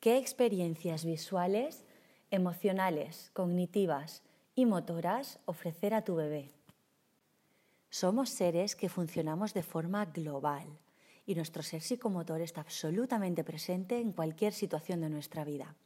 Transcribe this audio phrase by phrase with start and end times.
[0.00, 1.84] ¿Qué experiencias visuales,
[2.30, 4.22] emocionales, cognitivas
[4.54, 6.52] y motoras ofrecer a tu bebé?
[7.90, 10.64] Somos seres que funcionamos de forma global
[11.26, 15.76] y nuestro ser psicomotor está absolutamente presente en cualquier situación de nuestra vida.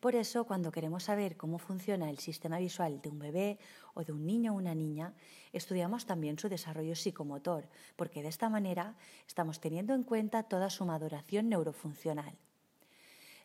[0.00, 3.60] Por eso, cuando queremos saber cómo funciona el sistema visual de un bebé
[3.94, 5.14] o de un niño o una niña,
[5.52, 8.96] estudiamos también su desarrollo psicomotor, porque de esta manera
[9.28, 12.36] estamos teniendo en cuenta toda su maduración neurofuncional.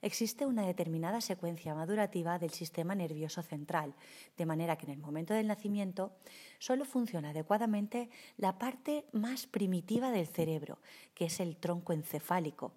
[0.06, 3.95] Existe una determinada secuencia madurativa del sistema nervioso central,
[4.38, 6.12] de manera que en el momento del nacimiento
[6.59, 10.78] solo funciona adecuadamente la parte más primitiva del cerebro,
[11.16, 12.73] que es el tronco encefálico,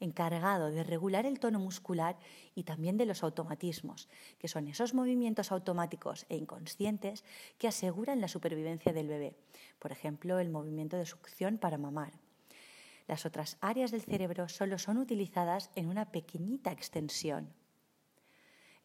[0.00, 2.16] encargado de regular el tono muscular
[2.54, 7.22] y también de los automatismos, que son esos movimientos automáticos e inconscientes
[7.58, 9.36] que aseguran la supervivencia del bebé.
[9.78, 12.14] Por ejemplo, el movimiento de succión para mamar.
[13.06, 17.52] Las otras áreas del cerebro solo son utilizadas en una pequeñita extensión.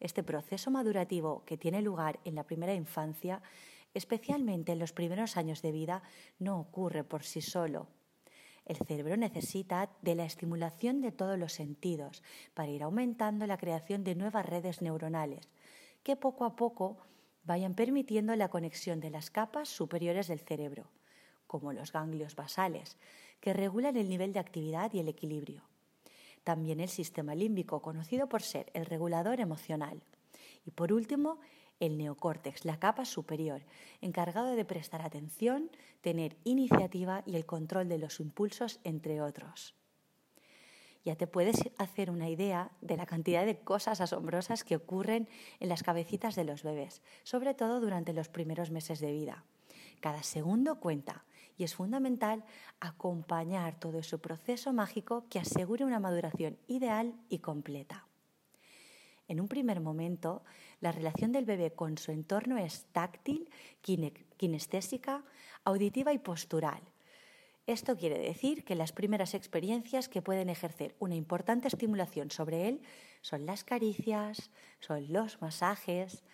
[0.00, 3.42] Este proceso madurativo que tiene lugar en la primera infancia,
[3.94, 6.02] especialmente en los primeros años de vida,
[6.38, 7.88] no ocurre por sí solo
[8.68, 12.22] el cerebro necesita de la estimulación de todos los sentidos
[12.52, 15.48] para ir aumentando la creación de nuevas redes neuronales
[16.02, 16.98] que poco a poco
[17.44, 20.90] vayan permitiendo la conexión de las capas superiores del cerebro,
[21.46, 22.98] como los ganglios basales,
[23.40, 25.62] que regulan el nivel de actividad y el equilibrio.
[26.44, 30.02] También el sistema límbico, conocido por ser el regulador emocional.
[30.64, 31.40] Y por último,
[31.80, 33.62] el neocórtex, la capa superior,
[34.00, 39.74] encargado de prestar atención, tener iniciativa y el control de los impulsos, entre otros.
[41.04, 45.28] Ya te puedes hacer una idea de la cantidad de cosas asombrosas que ocurren
[45.60, 49.44] en las cabecitas de los bebés, sobre todo durante los primeros meses de vida.
[50.00, 51.24] Cada segundo cuenta
[51.56, 52.44] y es fundamental
[52.80, 58.06] acompañar todo ese proceso mágico que asegure una maduración ideal y completa.
[59.26, 60.42] En un primer momento,
[60.80, 63.50] la relación del bebé con su entorno es táctil,
[63.82, 65.24] kinestésica,
[65.64, 66.80] auditiva y postural.
[67.66, 72.80] Esto quiere decir que las primeras experiencias que pueden ejercer una importante estimulación sobre él
[73.20, 74.50] son las caricias,
[74.80, 76.24] son los masajes,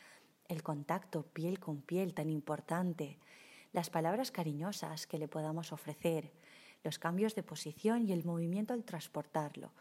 [0.46, 3.18] el contacto piel con piel tan importante,
[3.74, 6.30] las palabras cariñosas que le podamos ofrecer,
[6.84, 9.72] los cambios de posición y el movimiento al transportarlo,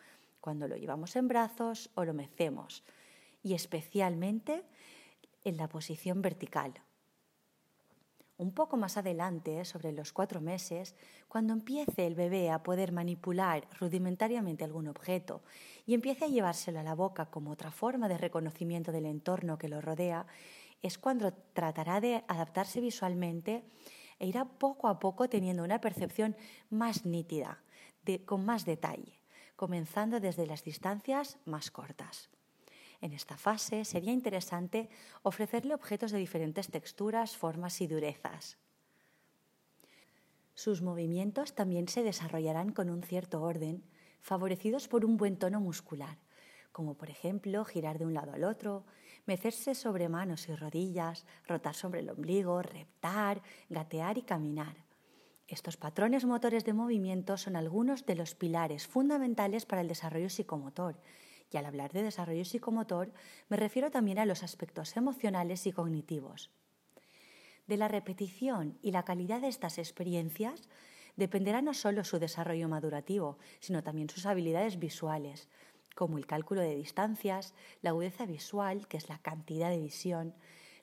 [0.42, 2.84] cuando lo llevamos en brazos o lo mecemos,
[3.44, 4.64] y especialmente
[5.44, 6.74] en la posición vertical.
[8.38, 10.96] Un poco más adelante, sobre los cuatro meses,
[11.28, 15.44] cuando empiece el bebé a poder manipular rudimentariamente algún objeto
[15.86, 19.70] y empiece a llevárselo a la boca como otra forma de reconocimiento del entorno que
[19.70, 20.26] lo rodea,
[20.84, 23.64] es cuando tratará de adaptarse visualmente
[24.20, 26.36] e irá poco a poco teniendo una percepción
[26.70, 27.64] más nítida,
[28.26, 29.18] con más detalle,
[29.56, 32.30] comenzando desde las distancias más cortas.
[33.02, 34.90] En esta fase sería interesante
[35.24, 38.58] ofrecerle objetos de diferentes texturas, formas y durezas.
[40.54, 43.84] Sus movimientos también se desarrollarán con un cierto orden,
[44.22, 46.18] favorecidos por un buen tono muscular,
[46.74, 48.84] como por ejemplo girar de un lado al otro,
[49.26, 54.76] mecerse sobre manos y rodillas, rotar sobre el ombligo, reptar, gatear y caminar.
[55.48, 61.00] Estos patrones motores de movimiento son algunos de los pilares fundamentales para el desarrollo psicomotor
[61.52, 63.14] y al hablar de desarrollo psicomotor
[63.48, 66.50] me refiero también a los aspectos emocionales y cognitivos.
[67.68, 70.68] De la repetición y la calidad de estas experiencias
[71.16, 75.48] dependerá no solo su desarrollo madurativo, sino también sus habilidades visuales,
[75.94, 80.34] como el cálculo de distancias, la agudeza visual, que es la cantidad de visión,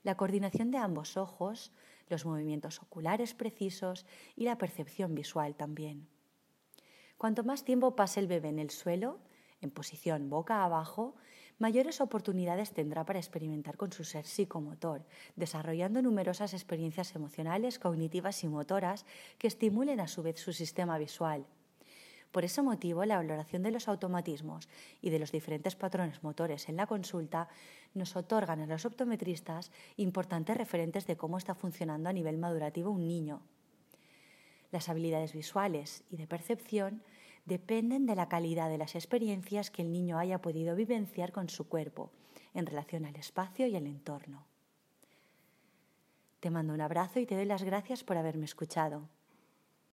[0.02, 1.72] la coordinación de ambos ojos,
[2.08, 4.06] los movimientos oculares precisos
[4.36, 6.08] y la percepción visual también.
[7.16, 9.18] Cuanto más tiempo pase el bebé en el suelo,
[9.60, 11.16] en posición boca abajo,
[11.58, 15.04] mayores oportunidades tendrá para experimentar con su ser psicomotor,
[15.36, 19.04] desarrollando numerosas experiencias emocionales, cognitivas y motoras
[19.38, 21.46] que estimulen a su vez su sistema visual.
[22.32, 24.68] Por ese motivo, la valoración de los automatismos
[25.00, 27.48] y de los diferentes patrones motores en la consulta
[27.92, 33.08] nos otorgan a los optometristas importantes referentes de cómo está funcionando a nivel madurativo un
[33.08, 33.42] niño.
[34.70, 37.02] Las habilidades visuales y de percepción
[37.46, 41.68] dependen de la calidad de las experiencias que el niño haya podido vivenciar con su
[41.68, 42.12] cuerpo
[42.54, 44.46] en relación al espacio y al entorno.
[46.38, 49.08] Te mando un abrazo y te doy las gracias por haberme escuchado.